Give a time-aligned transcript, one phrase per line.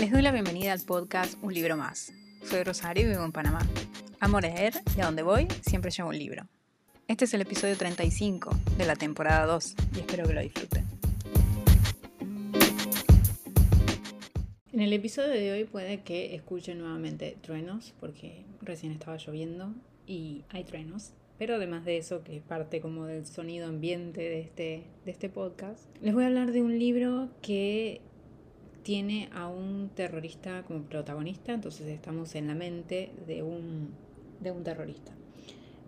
[0.00, 2.10] Les doy la bienvenida al podcast Un libro más.
[2.44, 3.60] Soy Rosario y vivo en Panamá.
[4.18, 6.48] Amo leer y a donde voy siempre llevo un libro.
[7.06, 10.86] Este es el episodio 35 de la temporada 2 y espero que lo disfruten.
[14.72, 19.74] En el episodio de hoy puede que escuchen nuevamente truenos porque recién estaba lloviendo
[20.06, 21.12] y hay truenos.
[21.36, 25.28] Pero además de eso, que es parte como del sonido ambiente de este, de este
[25.28, 28.00] podcast, les voy a hablar de un libro que
[28.82, 33.90] tiene a un terrorista como protagonista, entonces estamos en la mente de un,
[34.40, 35.12] de un terrorista.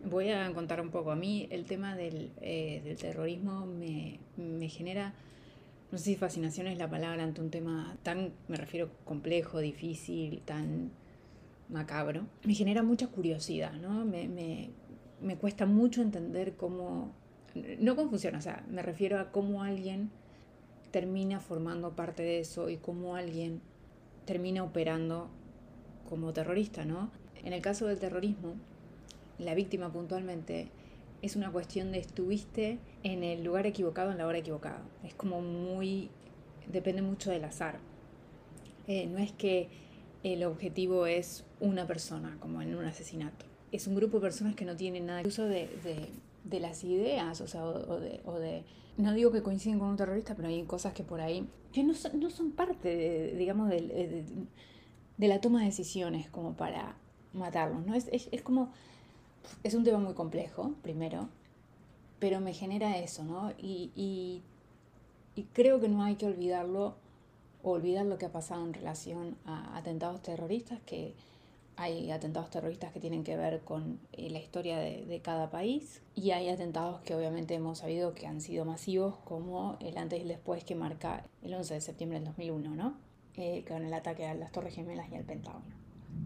[0.05, 4.68] Voy a contar un poco, a mí el tema del, eh, del terrorismo me, me
[4.68, 5.15] genera,
[5.91, 10.43] no sé si fascinación es la palabra ante un tema tan, me refiero, complejo, difícil,
[10.45, 10.90] tan
[11.68, 14.04] macabro, me genera mucha curiosidad, ¿no?
[14.04, 14.70] Me, me,
[15.23, 17.12] me cuesta mucho entender cómo,
[17.79, 20.10] no funciona, o sea, me refiero a cómo alguien
[20.93, 23.60] termina formando parte de eso y cómo alguien
[24.24, 25.29] termina operando
[26.09, 27.10] como terrorista, ¿no?
[27.43, 28.54] En el caso del terrorismo,
[29.38, 30.68] la víctima puntualmente
[31.23, 34.82] es una cuestión de estuviste en el lugar equivocado en la hora equivocada.
[35.02, 36.10] Es como muy,
[36.70, 37.79] depende mucho del azar.
[38.87, 39.68] Eh, no es que
[40.23, 44.66] el objetivo es una persona, como en un asesinato es un grupo de personas que
[44.66, 46.10] no tienen nada, incluso de, de,
[46.51, 48.65] las ideas, o sea, o, de, o, de,
[48.96, 51.95] no digo que coinciden con un terrorista, pero hay cosas que por ahí, que no
[51.95, 54.24] son, no son parte, de, digamos, de,
[55.18, 56.96] la toma de decisiones como para
[57.32, 57.95] matarlos, ¿no?
[57.95, 58.70] Es, es, es como,
[59.63, 61.29] es un tema muy complejo, primero,
[62.18, 63.52] pero me genera eso, ¿no?
[63.59, 64.43] Y, y,
[65.34, 66.97] y creo que no hay que olvidarlo,
[67.62, 71.15] o olvidar lo que ha pasado en relación a atentados terroristas que
[71.76, 76.32] hay atentados terroristas que tienen que ver con eh, la historia de, cada país y
[76.32, 80.28] hay atentados que obviamente hemos sabido que han sido masivos como el antes y el
[80.28, 82.94] después que marca el 11 de septiembre del 2001, ¿no?
[83.37, 85.74] Eh, con el ataque a las Torres Gemelas y al Pentágono.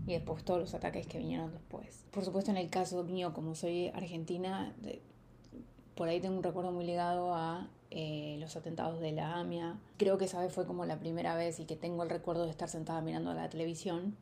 [0.06, 2.04] Y después todos los ataques que vinieron después.
[2.10, 4.74] Por supuesto en el caso mío, como soy argentina,
[5.94, 9.78] por ahí tengo un recuerdo muy ligado a eh, los atentados de la AMIA.
[9.96, 12.50] Creo que esa vez fue como la primera vez y que tengo el recuerdo de
[12.50, 14.16] estar sentada mirando la televisión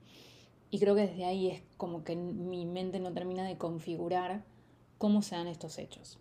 [0.75, 4.43] y creo que desde ahí es como que mi mente no termina de configurar
[4.99, 6.19] cómo se dan estos hechos.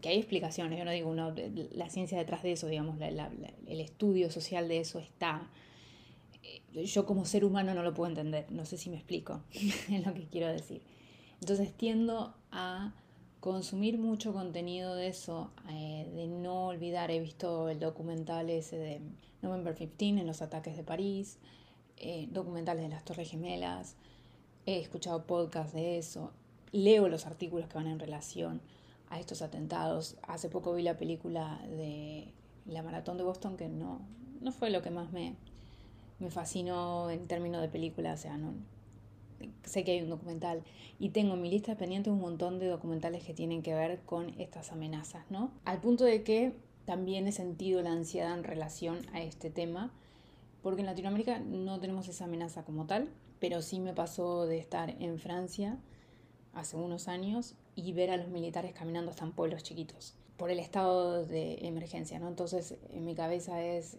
[0.00, 1.34] Que hay explicaciones, yo no digo, no,
[1.72, 5.50] la ciencia detrás de eso, digamos, el estudio social de eso está.
[6.44, 9.42] Eh, yo como ser humano no lo puedo entender, no sé si me explico
[9.88, 10.82] en lo que quiero decir.
[11.40, 12.94] Entonces tiendo a
[13.40, 19.00] consumir mucho contenido de eso, eh, de no olvidar, he visto el documental ese de
[19.42, 21.40] November 15 en los ataques de París,
[21.96, 23.96] eh, documentales de las Torres Gemelas,
[24.66, 26.32] he escuchado podcasts de eso,
[26.72, 28.60] leo los artículos que van en relación
[29.08, 30.16] a estos atentados.
[30.22, 32.32] Hace poco vi la película de
[32.66, 34.00] la Maratón de Boston que no,
[34.40, 35.36] no fue lo que más me,
[36.18, 38.54] me fascinó en términos de película, o sea, no,
[39.64, 40.62] sé que hay un documental
[40.98, 44.30] y tengo en mi lista pendiente un montón de documentales que tienen que ver con
[44.40, 45.50] estas amenazas, ¿no?
[45.64, 49.92] Al punto de que también he sentido la ansiedad en relación a este tema
[50.66, 54.90] porque en Latinoamérica no tenemos esa amenaza como tal, pero sí me pasó de estar
[55.00, 55.78] en Francia
[56.54, 60.58] hace unos años y ver a los militares caminando hasta en pueblos chiquitos por el
[60.58, 62.26] estado de emergencia, ¿no?
[62.26, 63.96] Entonces, en mi cabeza es,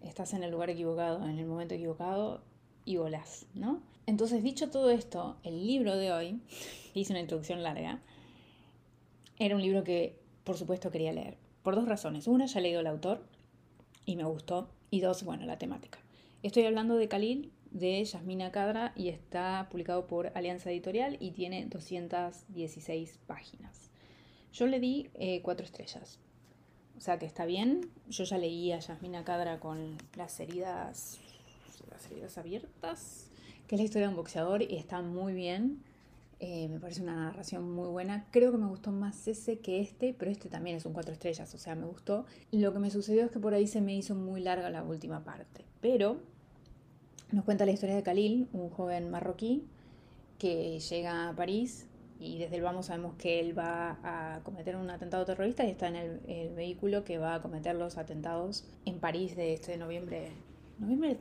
[0.00, 2.40] estás en el lugar equivocado, en el momento equivocado
[2.86, 3.82] y volás, ¿no?
[4.06, 6.40] Entonces, dicho todo esto, el libro de hoy,
[6.94, 8.00] hice una introducción larga,
[9.38, 12.26] era un libro que, por supuesto, quería leer, por dos razones.
[12.28, 13.20] Una, ya leído el autor
[14.06, 15.98] y me gustó, y dos, bueno, la temática.
[16.42, 21.66] Estoy hablando de Khalil, de Yasmina Cadra, y está publicado por Alianza Editorial y tiene
[21.66, 23.90] 216 páginas.
[24.52, 26.18] Yo le di eh, cuatro estrellas.
[26.96, 27.90] O sea que está bien.
[28.08, 31.18] Yo ya leí a Yasmina Cadra con las heridas,
[31.90, 33.30] las heridas abiertas,
[33.66, 35.84] que es la historia de un boxeador y está muy bien.
[36.40, 38.26] Eh, me parece una narración muy buena.
[38.30, 41.52] Creo que me gustó más ese que este, pero este también es un cuatro estrellas,
[41.54, 42.26] o sea, me gustó.
[42.52, 45.24] Lo que me sucedió es que por ahí se me hizo muy larga la última
[45.24, 45.64] parte.
[45.80, 46.18] Pero
[47.32, 49.64] nos cuenta la historia de Khalil, un joven marroquí
[50.38, 51.86] que llega a París
[52.20, 55.88] y desde el vamos sabemos que él va a cometer un atentado terrorista y está
[55.88, 60.30] en el, vehículo que va a cometer los atentados en París de este noviembre
[60.78, 61.18] noviembre,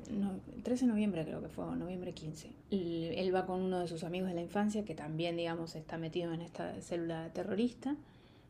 [0.63, 2.49] 13 de noviembre creo que fue, noviembre 15.
[2.71, 6.33] Él va con uno de sus amigos de la infancia que también, digamos, está metido
[6.33, 7.95] en esta célula terrorista.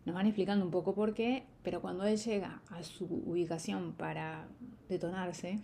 [0.05, 4.47] Nos van explicando un poco por qué, pero cuando él llega a su ubicación para
[4.89, 5.59] detonarse,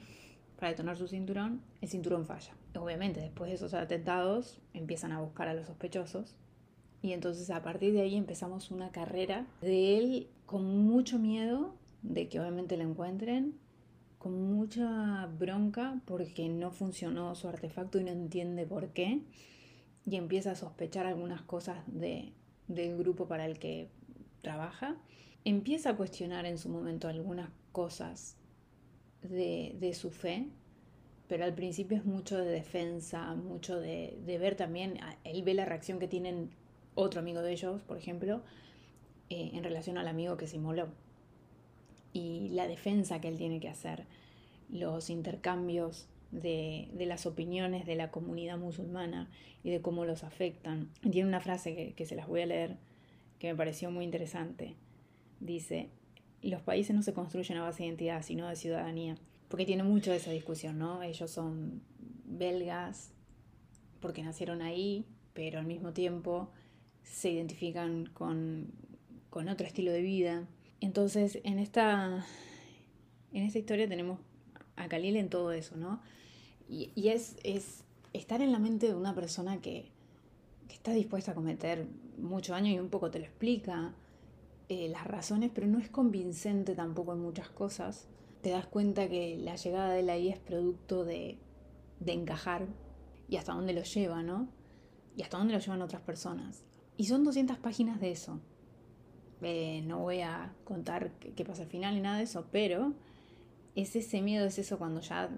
[0.59, 2.53] para detonar su cinturón, el cinturón falla.
[2.75, 6.35] Obviamente, después de esos atentados, empiezan a buscar a los sospechosos.
[7.01, 12.27] Y entonces a partir de ahí empezamos una carrera de él con mucho miedo de
[12.27, 13.55] que obviamente lo encuentren
[14.23, 19.19] con mucha bronca porque no funcionó su artefacto y no entiende por qué.
[20.05, 22.31] Y empieza a sospechar algunas cosas de,
[22.69, 23.89] del grupo para el que
[24.41, 24.95] trabaja.
[25.43, 28.37] Empieza a cuestionar en su momento algunas cosas
[29.21, 30.47] de, de su fe,
[31.27, 35.65] pero al principio es mucho de defensa, mucho de, de, ver también, él ve la
[35.65, 36.51] reacción que tienen
[36.95, 38.41] otro amigo de ellos, por ejemplo,
[39.29, 40.87] eh, en relación al amigo que se inmoló.
[42.13, 44.05] Y la defensa que él tiene que hacer,
[44.69, 49.29] los intercambios de, de, las opiniones de la comunidad musulmana
[49.63, 50.89] y de cómo los afectan.
[51.01, 52.77] Tiene una frase que, que se las voy a leer
[53.43, 54.75] que me pareció muy interesante.
[55.41, 55.89] Dice,
[56.41, 59.17] los países no se construyen a base de identidad, sino de ciudadanía.
[59.49, 61.03] Porque tiene mucho de esa discusión, ¿no?
[61.03, 61.81] Ellos son
[62.25, 63.11] belgas
[63.99, 66.49] porque nacieron ahí, pero al mismo tiempo
[67.03, 68.71] se identifican con,
[69.29, 70.47] con otro estilo de vida.
[70.83, 72.25] Entonces, en esta,
[73.31, 74.19] en esta historia tenemos
[74.75, 76.01] a Khalil en todo eso, ¿no?
[76.67, 79.93] Y, es, es, estar en la mente de una persona que,
[80.67, 81.87] que, está dispuesta a cometer
[82.17, 83.95] mucho daño y un poco te lo explica
[84.67, 88.09] eh, las razones, pero no es convincente tampoco en muchas cosas.
[88.41, 91.37] Te das cuenta que la llegada de él ahí es producto de,
[92.01, 92.67] de encajar
[93.29, 94.49] y hasta dónde lo lleva, ¿no?
[95.15, 96.65] Y hasta dónde lo llevan otras personas.
[96.97, 98.41] Y son 200 páginas de eso.
[99.43, 102.93] Eh, no voy a contar qué, pasa al final ni nada de eso, pero
[103.75, 105.29] es ese miedo, es eso cuando ya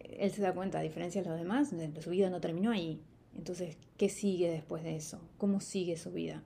[0.00, 3.00] él se da cuenta, a diferencia de los demás, su vida no terminó ahí.
[3.34, 5.20] Entonces, ¿qué sigue después de eso?
[5.38, 6.42] ¿Cómo sigue su vida?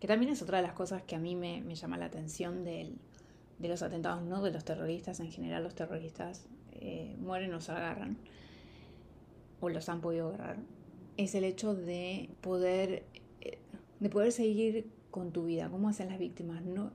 [0.00, 2.64] Que también es otra de las cosas que a mí me, me llama la atención
[2.64, 2.96] del,
[3.58, 5.20] de los atentados, no de los terroristas.
[5.20, 8.16] En general, los terroristas eh, mueren o se agarran,
[9.60, 10.56] o los han podido agarrar.
[11.16, 13.04] Es el hecho de poder
[14.00, 16.62] de poder seguir con tu vida, cómo hacen las víctimas.
[16.64, 16.92] No,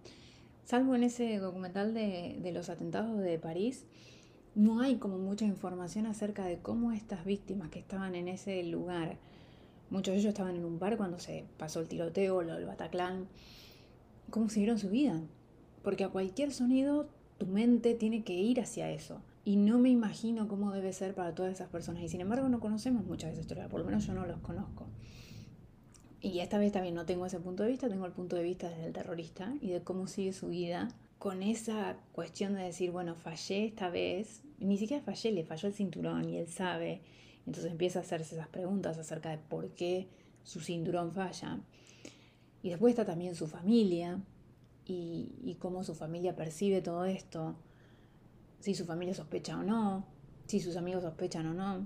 [0.66, 3.86] salvo en ese documental de, los atentados de París,
[4.56, 9.18] no hay como mucha información acerca de cómo estas víctimas que estaban en ese lugar,
[9.90, 13.28] muchos de ellos estaban en un bar cuando se pasó el tiroteo, lo del Bataclan,
[14.30, 15.20] cómo siguieron su vida.
[15.84, 19.22] Porque a cualquier sonido tu mente tiene que ir hacia eso.
[19.46, 22.04] Y no me imagino cómo debe ser para todas esas personas.
[22.04, 24.40] Y sin embargo no conocemos muchas de esas historias, por lo menos yo no los
[24.40, 24.88] conozco.
[26.24, 28.70] Y esta vez también no tengo ese punto de vista, tengo el punto de vista
[28.70, 30.88] desde el terrorista y de cómo sigue su vida
[31.20, 35.74] con esa cuestión de decir, bueno, fallé esta vez, ni siquiera fallé, le falló el
[35.74, 37.02] cinturón y él sabe,
[37.46, 40.08] entonces empieza a hacerse esas preguntas acerca de por qué
[40.46, 41.60] su cinturón falla.
[42.62, 44.18] Y después está también su familia
[44.86, 47.58] y, y cómo su familia percibe todo esto,
[48.62, 50.06] si su familia sospecha o no,
[50.48, 51.86] si sus amigos sospechan o no.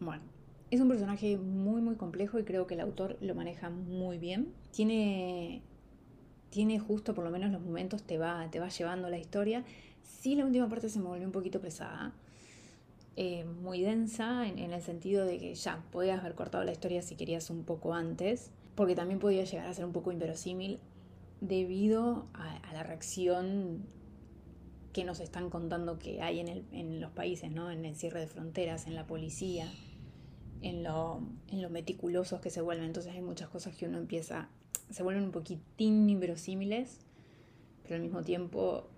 [0.00, 0.22] Bueno,
[0.70, 4.52] es un personaje muy, muy complejo y creo que el autor lo maneja muy bien.
[4.70, 5.62] Tiene,
[6.50, 9.64] tiene justo, por lo menos los momentos, te va, te va llevando la historia.
[10.02, 12.12] Sí, la última parte se me volvió un poquito pesada.
[13.16, 17.16] Eh, muy densa en, el sentido de que ya podías haber cortado la historia si
[17.16, 20.78] querías un poco antes, porque también podía llegar a ser un poco inverosímil
[21.40, 23.86] debido a, la reacción
[24.92, 27.70] que nos están contando que hay en, en los países, ¿no?
[27.70, 29.68] en el cierre de fronteras, en la policía
[30.62, 32.86] en lo, en lo meticulosos que se vuelven.
[32.86, 34.48] Entonces hay muchas cosas que uno empieza,
[34.90, 37.00] se vuelven un poquitín inverosímiles,
[37.82, 38.88] pero al mismo tiempo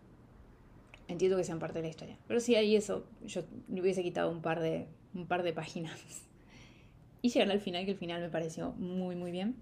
[1.09, 2.17] entiendo que sean parte de la historia.
[2.26, 6.00] Pero sí, ahí eso, yo le hubiese quitado un par de, un par de páginas.
[7.23, 9.57] Y llegar al final, que el final me pareció muy, muy bien.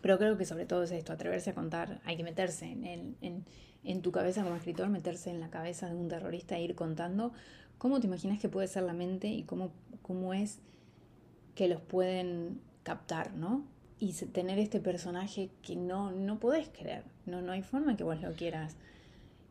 [0.00, 3.44] Pero creo que sobre todo es esto, atreverse a contar, hay que meterse en, en,
[3.84, 7.32] en tu cabeza como escritor, meterse en la cabeza de un terrorista e ir contando
[7.82, 10.60] cómo te imaginas que puede ser la mente y cómo, cómo es
[11.54, 13.64] que los pueden captar, ¿no?
[13.98, 18.20] Y tener este personaje que no, no podés creer, no, no hay forma que vos
[18.20, 18.76] lo quieras.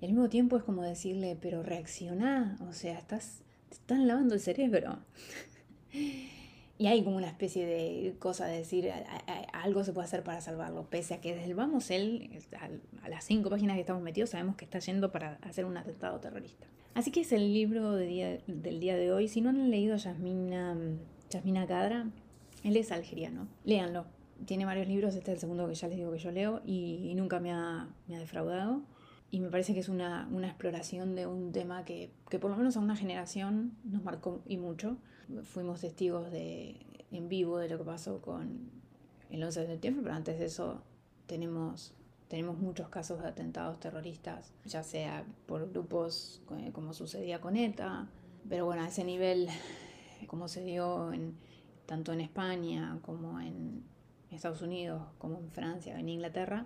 [0.01, 4.33] Y al mismo tiempo es como decirle, pero reacciona, o sea, estás, te están lavando
[4.33, 4.97] el cerebro.
[6.77, 8.91] y hay como una especie de cosa de decir,
[9.53, 12.41] algo se puede hacer para salvarlo, pese a que desde el vamos, él,
[13.03, 16.19] a las cinco páginas que estamos metidos, sabemos que está yendo para hacer un atentado
[16.19, 16.65] terrorista.
[16.93, 19.29] Así que es el libro del día de hoy.
[19.29, 20.75] Si no han leído a Yasmina
[21.31, 22.07] Yasmina Cadra,
[22.63, 23.47] él es algeriano.
[23.63, 24.05] Léanlo.
[24.45, 27.13] Tiene varios libros, este es el segundo que ya les digo que yo leo y,
[27.15, 28.81] nunca me ha, me ha, defraudado.
[29.29, 32.57] Y me parece que es una, una exploración de un tema que, que, por lo
[32.57, 34.97] menos a una generación nos marcó y mucho.
[35.43, 36.75] Fuimos testigos de,
[37.11, 38.71] en vivo de lo que pasó con
[39.29, 40.81] el 11 de septiembre, pero antes de eso
[41.27, 41.93] tenemos,
[42.27, 46.41] tenemos muchos casos de atentados terroristas, ya sea por grupos
[46.73, 48.09] como sucedía con ETA,
[48.49, 49.47] pero bueno, a ese nivel
[50.27, 51.35] como se dio en,
[51.85, 53.83] tanto en España como en
[54.31, 56.65] Estados Unidos, como en Francia, en Inglaterra,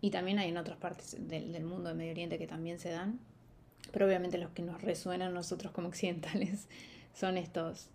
[0.00, 2.90] y también hay en otras partes del, del mundo de Medio Oriente que también se
[2.90, 3.18] dan.
[3.92, 6.68] pero obviamente los que nos resuenan nosotros como occidentales
[7.14, 7.88] son estos,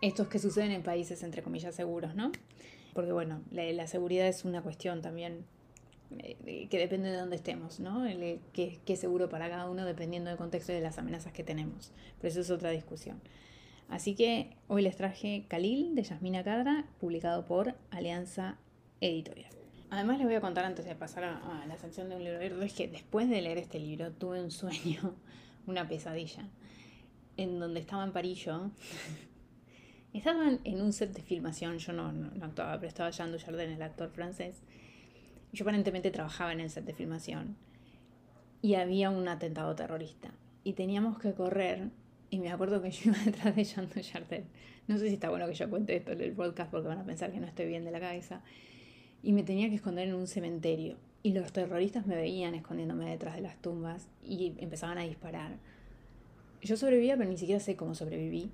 [0.00, 2.32] estos que suceden en países entre comillas seguros, ¿no?
[2.94, 5.44] Porque bueno, la, seguridad es una cuestión también
[6.18, 8.06] eh, que depende de dónde estemos, ¿no?
[8.06, 11.44] El, que, es seguro para cada uno dependiendo del contexto y de las amenazas que
[11.44, 11.92] tenemos.
[12.20, 13.20] Pero eso es otra discusión.
[13.88, 18.58] Así que hoy les traje Khalil de Yasmina Cadra, publicado por Alianza
[19.00, 19.50] Editorial.
[19.90, 22.60] Además les voy a contar antes de pasar a, la sección de un libro abierto,
[22.62, 25.14] es que después de leer este libro tuve un sueño,
[25.66, 26.46] una pesadilla,
[27.38, 28.70] en donde estaba en Parillo.
[30.12, 33.82] Estaban en un set de filmación, yo no, no, actuaba, pero estaba Jean Dujardin, el
[33.82, 34.62] actor francés.
[35.52, 37.56] Yo aparentemente trabajaba en el set de filmación
[38.60, 40.30] y había un atentado terrorista.
[40.64, 41.90] Y teníamos que correr
[42.30, 44.44] y me acuerdo que yo iba detrás de Dujardin.
[44.86, 47.04] No sé si está bueno que yo cuente esto en el podcast porque van a
[47.04, 48.42] pensar que no estoy bien de la cabeza
[49.22, 50.96] y me tenía que esconder en un cementerio.
[51.22, 55.56] Y los terroristas me veían escondiéndome detrás de las tumbas y empezaban a disparar.
[56.62, 58.50] Yo sobrevivía, pero ni siquiera sé cómo sobreviví,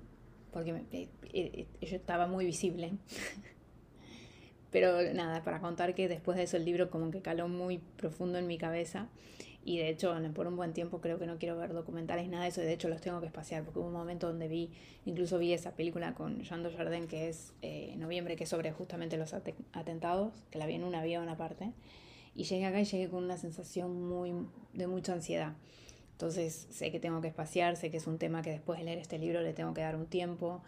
[0.51, 2.93] porque eh, eh, yo estaba muy visible.
[4.71, 8.39] pero nada, para contar que después de eso el libro como que caló muy profundo
[8.39, 9.07] en mi cabeza
[9.67, 12.49] y de hecho, por un buen tiempo creo que no quiero ver documentales, nada de
[12.49, 12.61] eso.
[12.61, 14.71] de hecho, los tengo que espaciar porque hubo un momento donde vi,
[15.05, 19.17] incluso vi esa película con Jean Jardin que es eh, noviembre, que es sobre justamente
[19.17, 21.71] los atentados, que la vi en un avión aparte.
[22.35, 24.33] Y llegué acá y llegué con una sensación muy,
[24.73, 25.53] de mucha ansiedad.
[26.11, 28.99] Entonces, sé que tengo que espaciar, sé que es un tema que después de leer
[28.99, 30.61] este libro le tengo que dar un tiempo,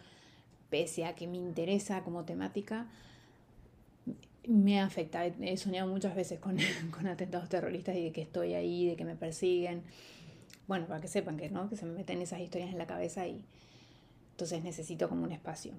[0.70, 2.88] pese a que me interesa como temática
[4.48, 5.26] me afecta.
[5.26, 6.56] He soñado muchas veces con,
[6.90, 9.82] con, atentados terroristas y de que estoy ahí, de que me persiguen.
[10.66, 11.68] Bueno, para que sepan que, ¿no?
[11.68, 13.44] que se me meten esas historias en la cabeza y
[14.32, 15.72] entonces necesito como un espacio.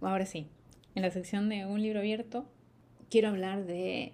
[0.00, 0.46] Ahora sí,
[0.94, 2.46] en la sección de un libro abierto
[3.10, 4.12] quiero hablar de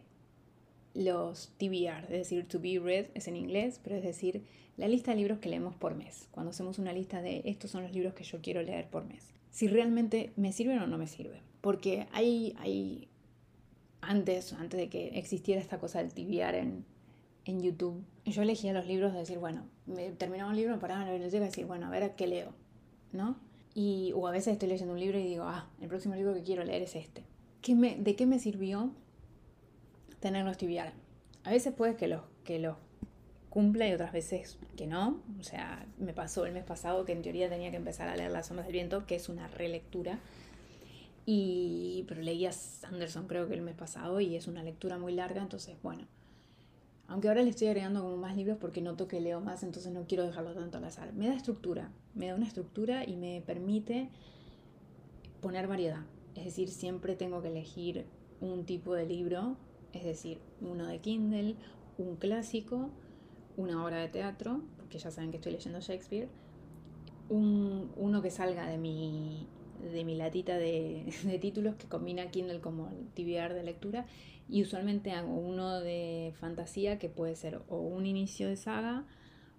[0.95, 4.45] los TBR, es decir, to be read es en inglés, pero es decir,
[4.77, 6.29] la lista de libros que leemos por mes.
[6.31, 9.25] Cuando hacemos una lista de estos son los libros que yo quiero leer por mes.
[9.51, 11.41] Si realmente me sirven o no me sirven.
[11.61, 13.09] Porque hay, hay
[14.07, 16.85] antes, antes de que existiera esta cosa del tibiar en,
[17.45, 21.07] en YouTube, yo elegía los libros de decir, bueno, me terminaba un libro, paraba en
[21.09, 22.53] la biblioteca y decir, bueno, a ver qué leo,
[23.13, 23.37] ¿no?
[23.75, 26.43] Y, o a veces estoy leyendo un libro y digo, ah, el próximo libro que
[26.43, 27.25] quiero leer es este.
[27.61, 28.91] ¿Qué me, ¿De qué me sirvió
[30.21, 30.93] tenerlos tibiar?
[31.43, 32.77] A veces puede que los, que los
[33.51, 35.21] cumpla y otras veces que no.
[35.41, 38.31] O sea, me pasó el mes pasado que en teoría tenía que empezar a leer
[38.31, 40.19] Las sombras del viento, que es una relectura
[41.27, 45.43] y, pero leía Sanderson creo que el mes pasado y es una lectura muy larga,
[45.43, 46.07] entonces bueno.
[47.07, 50.07] Aunque ahora le estoy agregando como más libros porque noto que leo más, entonces no
[50.07, 51.13] quiero dejarlo tanto al azar.
[51.13, 54.09] Me da estructura, me da una estructura y me permite
[55.41, 56.05] poner variedad.
[56.35, 58.07] Es decir, siempre tengo que elegir
[58.41, 59.57] un tipo de libro,
[59.93, 61.57] es decir, uno de Kindle,
[61.99, 62.91] un clásico,
[63.57, 66.29] una obra de teatro, porque ya saben que estoy leyendo Shakespeare,
[67.29, 69.47] un, uno que salga de mi
[69.93, 74.07] de mi latita de, títulos que combina Kindle como TBR de lectura
[74.49, 79.05] y usualmente hago uno de fantasía que puede ser o un inicio de saga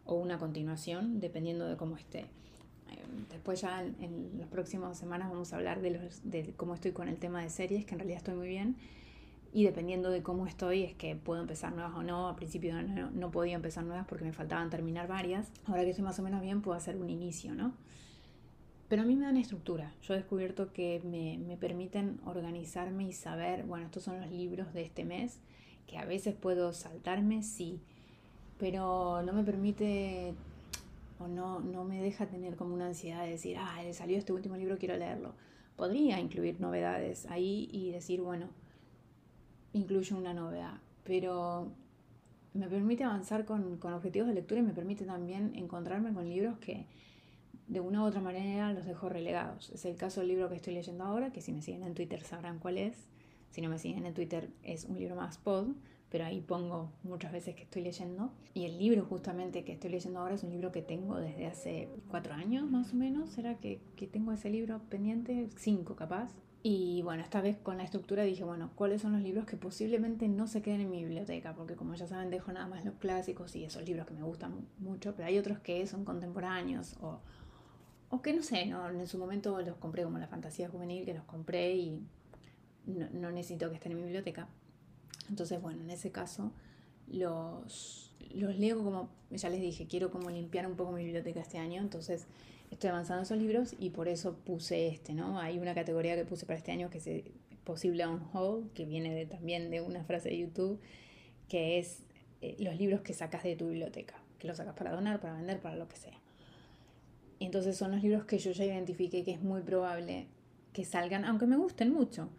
[0.06, 2.26] o una continuación dependiendo de cómo esté.
[2.90, 6.92] Em, después ya en, las próximas semanas vamos a hablar de, los, de cómo estoy
[6.92, 8.76] con el tema de series, que en realidad estoy muy bien.
[9.52, 12.28] Y dependiendo de cómo estoy es que puedo empezar nuevas o no.
[12.28, 15.50] Al principio no, no podía empezar nuevas porque me faltaban terminar varias.
[15.66, 17.74] Ahora que estoy más o menos bien puedo hacer un inicio, ¿no?
[18.88, 19.94] Pero a mí me dan estructura.
[20.04, 24.74] Yo he descubierto que me, me, permiten organizarme y saber, bueno, estos son los libros
[24.74, 25.40] de este mes,
[25.88, 27.80] que a veces puedo saltarme, sí,
[28.60, 30.34] pero no me permite
[31.20, 34.58] o no, no me deja tener como una ansiedad de decir, ah, salió este último
[34.58, 35.34] libro, quiero leerlo.
[35.76, 38.50] Podría incluir novedades ahí y decir, bueno,
[39.74, 41.72] incluyo una novedad, pero
[42.54, 46.58] me permite avanzar con, con objetivos de lectura y me permite también encontrarme con libros
[46.60, 46.86] que
[47.68, 49.70] de una u otra manera los dejo relegados.
[49.72, 52.22] Es el caso del libro que estoy leyendo ahora, que si me siguen en Twitter
[52.22, 53.08] sabrán cuál es.
[53.50, 55.70] Si no me siguen en Twitter es un libro más pod,
[56.10, 58.32] pero ahí pongo muchas veces que estoy leyendo.
[58.54, 61.90] Y el libro justamente que estoy leyendo ahora es un libro que tengo desde hace
[62.10, 63.30] cuatro años más o menos.
[63.30, 65.50] ¿Será que, que tengo ese libro pendiente?
[65.56, 66.34] Cinco capaz.
[66.68, 70.28] Y bueno, esta vez con la estructura dije, bueno, ¿cuáles son los libros que posiblemente
[70.28, 71.54] no se queden en mi biblioteca?
[71.54, 74.68] Porque como ya saben, dejo nada más los clásicos y esos libros que me gustan
[74.80, 77.20] mucho, pero hay otros que son contemporáneos o
[78.10, 78.90] o que no sé, ¿no?
[78.90, 82.02] en su momento los compré como la fantasía juvenil, que los compré y
[82.86, 84.48] no, necesito que estén en mi biblioteca.
[85.30, 86.52] Entonces, bueno, en ese caso
[87.08, 91.58] los, los leo como, ya les dije, quiero como limpiar un poco mi biblioteca este
[91.58, 92.28] año, entonces
[92.72, 95.40] estoy avanzando esos libros y por eso puse este, ¿no?
[95.40, 97.10] Hay una categoría que puse para este año que es
[97.64, 100.80] posible on hold, que viene también de una frase de YouTube,
[101.50, 102.04] que es
[102.42, 104.16] eh, los libros que sacas de tu biblioteca.
[104.40, 106.20] que lo sacas para donar, para vender, para lo que sea.
[107.40, 110.28] Entonces son los libros que yo ya identifiqué que es muy probable
[110.74, 112.30] que salgan, aunque me gusten mucho.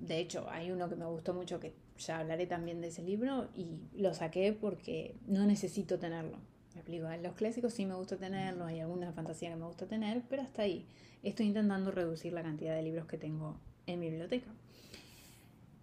[0.00, 3.48] De hecho, hay uno que me gustó mucho que ya hablaré también de ese libro
[3.54, 6.38] y lo saqué porque no necesito tenerlo.
[6.74, 10.22] Me explico, los clásicos sí me gusta tenerlos, hay alguna fantasía que me gusta tener,
[10.28, 10.86] pero hasta ahí.
[11.22, 14.52] Estoy intentando reducir la cantidad de libros que tengo en mi biblioteca.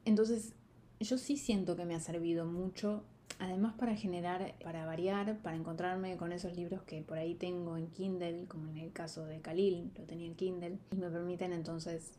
[0.06, 0.54] Entonces,
[1.00, 3.04] yo sí siento que me ha servido mucho,
[3.40, 7.88] además para generar, para variar, para encontrarme con esos libros que por ahí tengo en
[7.88, 12.14] Kindle, como en el caso de Khalil, lo tenía en Kindle, y me permiten entonces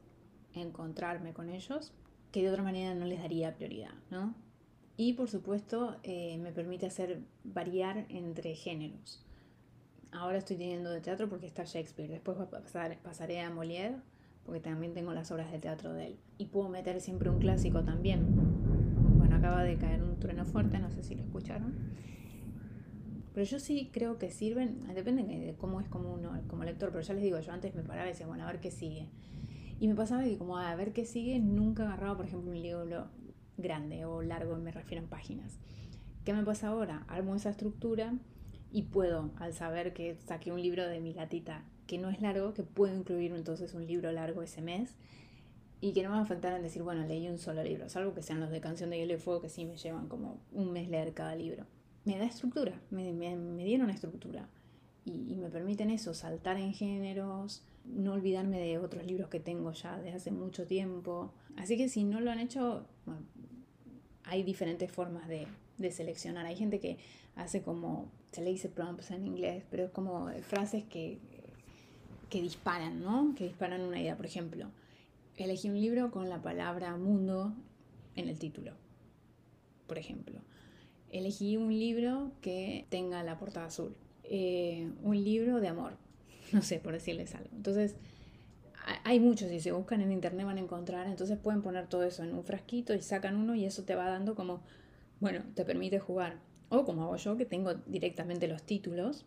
[0.54, 1.92] encontrarme con ellos,
[2.32, 4.34] que de otra manera no les daría prioridad, ¿no?
[4.96, 9.22] Y por supuesto eh, me permite hacer variar entre géneros.
[10.12, 14.00] Ahora estoy teniendo de teatro porque está Shakespeare, después pasar, pasaré a Molière
[14.46, 16.16] porque también tengo las obras de teatro de él.
[16.38, 18.65] Y puedo meter siempre un clásico también.
[19.36, 21.74] Acaba de caer un trueno fuerte, no sé si lo escucharon.
[23.34, 27.02] Pero yo sí creo que sirven, depende de cómo es como uno, como lector, pero
[27.02, 29.08] ya les digo, yo antes me paraba y decía, bueno, a ver qué sigue.
[29.78, 33.08] Y me pasaba que como a ver qué sigue, nunca agarraba, por ejemplo, un libro
[33.58, 35.58] grande o largo, me refiero en páginas.
[36.24, 37.04] ¿Qué me pasa ahora?
[37.08, 38.14] Armo esa estructura
[38.72, 42.54] y puedo, al saber que saqué un libro de mi gatita que no es largo,
[42.54, 44.96] que puedo incluir entonces un libro largo ese mes
[45.80, 48.14] y que no me va a afectar en decir, bueno, leí un solo libro, salvo
[48.14, 50.72] que sean los de Canción de Hielo y Fuego que sí me llevan como un
[50.72, 51.66] mes leer cada libro.
[52.04, 54.48] Me da estructura, me, me, dieron estructura
[55.04, 59.98] y, me permiten eso, saltar en géneros, no olvidarme de otros libros que tengo ya
[59.98, 61.32] de hace mucho tiempo.
[61.56, 62.86] Así que si no lo han hecho,
[64.24, 65.46] hay diferentes formas de,
[65.78, 66.46] de seleccionar.
[66.46, 66.98] Hay gente que
[67.34, 71.18] hace como, se le dice prompts en inglés, pero es como frases que
[72.28, 73.34] que disparan, ¿no?
[73.36, 74.16] Que disparan una idea.
[74.16, 74.66] Por ejemplo,
[75.44, 77.54] elegí un libro con la palabra mundo
[78.14, 78.72] en el título.
[79.86, 80.40] Por ejemplo,
[81.10, 83.94] elegí un libro que tenga la portada azul.
[84.24, 85.96] Eh, un libro de amor.
[86.52, 87.50] No sé, por decirles algo.
[87.56, 87.96] Entonces,
[89.02, 92.22] hay muchos, si se buscan en internet van a encontrar, entonces pueden poner todo eso
[92.22, 94.62] en un frasquito y sacan uno y eso te va dando como,
[95.18, 96.38] bueno, te permite jugar.
[96.68, 99.26] O como hago yo, que tengo directamente los títulos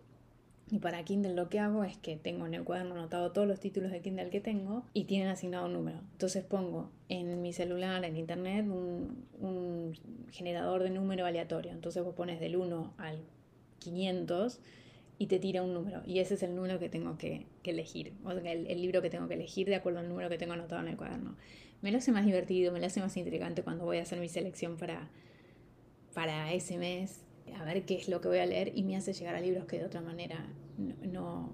[0.71, 3.59] y para Kindle lo que hago es que tengo en el cuaderno anotado todos los
[3.59, 5.99] títulos de Kindle que tengo y tienen asignado un número.
[6.11, 9.97] Entonces pongo en mi celular, en internet, un,
[10.31, 11.71] generador de número aleatorio.
[11.71, 13.19] Entonces vos pones del 1 al
[13.79, 14.59] 500
[15.17, 16.03] y te tira un número.
[16.05, 18.13] Y ese es el número que tengo que, elegir.
[18.23, 20.53] O sea, el, el, libro que tengo que elegir de acuerdo al número que tengo
[20.53, 21.35] anotado en el cuaderno.
[21.81, 24.29] Me lo hace más divertido, me lo hace más intrigante cuando voy a hacer mi
[24.29, 25.09] selección para,
[26.13, 27.21] para ese mes
[27.57, 29.65] a ver qué es lo que voy a leer y me hace llegar a libros
[29.65, 30.45] que de otra manera
[30.77, 31.53] no,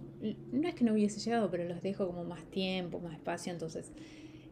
[0.52, 3.92] no, es que no hubiese llegado, pero los dejo como más tiempo, más espacio, entonces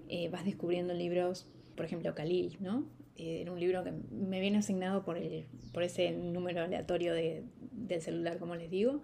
[0.09, 2.85] eh, vas descubriendo libros, por ejemplo, Khalil, ¿no?
[3.15, 7.43] Eh, era un libro que me viene asignado por, el, por ese número aleatorio de,
[7.71, 9.01] del celular, como les digo,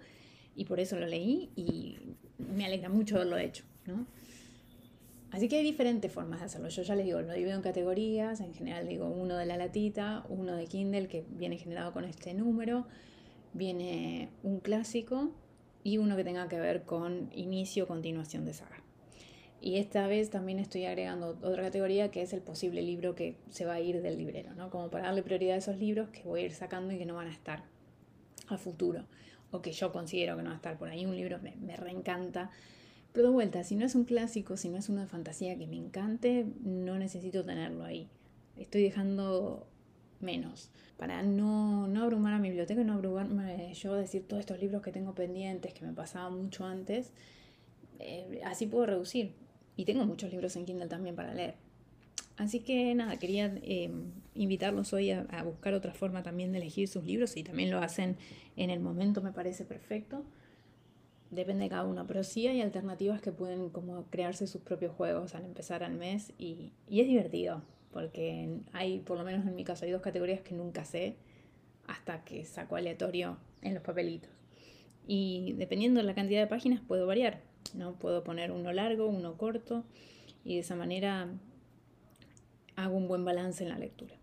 [0.56, 1.99] y por eso lo leí y
[2.38, 4.08] me alegra mucho haberlo hecho, ¿no?
[5.32, 6.70] Así que hay diferentes formas de hacerlo.
[6.70, 8.39] Yo ya les digo, lo divido en categorías.
[8.42, 12.34] En general digo uno de la latita, uno de Kindle que viene generado con este
[12.34, 12.88] número,
[13.54, 15.32] viene un clásico
[15.84, 18.84] y uno que tenga que ver con inicio o continuación de saga.
[19.62, 23.65] Y esta vez también estoy agregando otra categoría que es el posible libro que se
[23.65, 24.70] va a ir del librero, ¿no?
[24.70, 27.15] Como para darle prioridad a esos libros que voy a ir sacando y que no
[27.15, 27.63] van a estar
[28.48, 29.06] a futuro
[29.52, 31.06] o que yo considero que no van a estar por ahí.
[31.06, 32.52] Un libro me, me reencanta
[33.13, 35.78] pero de vuelta, si no es un clásico, si no es una fantasía que me
[35.78, 38.08] encante, no necesito tenerlo ahí.
[38.58, 39.67] Estoy dejando
[40.19, 44.82] menos para no, no abrumar a mi biblioteca no abrumarme yo decir todos estos libros
[44.82, 47.12] que tengo pendientes, que me pasaba mucho antes.
[48.00, 49.34] Eh, así puedo reducir.
[49.78, 51.56] Y tengo muchos libros en Kindle también para leer.
[52.36, 53.89] Así que nada, quería eh,
[54.36, 57.32] invitarlos hoy a, a, buscar otra forma también de elegir sus libros.
[57.32, 58.17] Si también lo hacen
[58.58, 60.26] en el momento, me parece perfecto
[61.32, 65.36] depende de cada uno, pero sí hay alternativas que pueden como crearse sus propios juegos
[65.36, 67.62] al empezar al mes y, y, es divertido,
[67.92, 71.18] porque hay, por lo menos en mi caso, hay dos categorías que nunca sé
[71.88, 74.30] hasta que saco aleatorio en los papelitos.
[75.08, 77.42] Y dependiendo de la cantidad de páginas puedo variar,
[77.74, 77.94] ¿no?
[77.94, 79.84] Puedo poner uno largo, uno corto
[80.44, 81.28] y de esa manera
[82.76, 84.15] hago un buen balance en la lectura.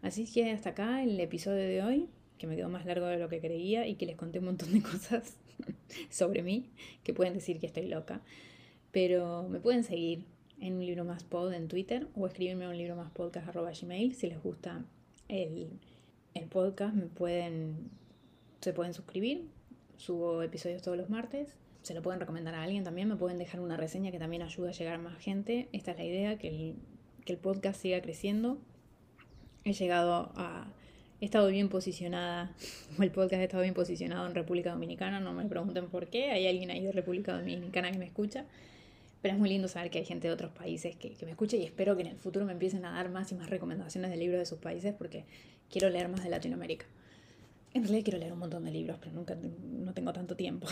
[0.00, 3.28] Así que hasta acá el episodio de hoy, que me quedó más largo de lo
[3.28, 5.36] que creía y que les conté un montón de cosas
[6.10, 6.70] sobre mí,
[7.02, 8.20] que pueden decir que estoy loca,
[8.90, 10.24] pero me pueden seguir
[10.60, 13.48] en un libro más pod en Twitter o escribirme a un libro más podcast
[13.82, 14.84] gmail si les gusta
[15.28, 15.70] el,
[16.34, 17.90] el podcast me pueden
[18.60, 19.48] se pueden suscribir
[19.96, 23.58] subo episodios todos los martes se lo pueden recomendar a alguien también me pueden dejar
[23.58, 26.48] una reseña que también ayuda a llegar a más gente esta es la idea que
[26.48, 26.76] el,
[27.24, 28.58] que el podcast siga creciendo.
[29.64, 30.66] He llegado a
[31.22, 32.50] he estado bien posicionada,
[32.98, 36.32] o el podcast ha estado bien posicionado en República Dominicana, no me pregunten por qué,
[36.32, 38.44] hay alguien ahí de República Dominicana que me escucha,
[39.22, 41.56] pero es muy lindo saber que hay gente de otros países que, que me escucha
[41.56, 44.16] y espero que en el futuro me empiecen a dar más y más recomendaciones de
[44.16, 45.24] libros de sus países porque
[45.70, 46.86] quiero leer más de Latinoamérica.
[47.72, 50.66] En realidad quiero leer un montón de libros, pero nunca no tengo tanto tiempo.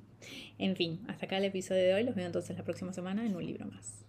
[0.58, 2.04] en fin, hasta acá el episodio de hoy.
[2.04, 4.04] Los veo entonces la próxima semana en un libro más.